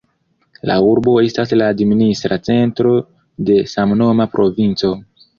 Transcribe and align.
La 0.69 0.75
urbo 0.91 1.11
estas 1.25 1.51
la 1.59 1.67
administra 1.73 2.39
centro 2.47 2.93
de 3.49 3.57
samnoma 3.75 4.27
provinco. 4.37 4.91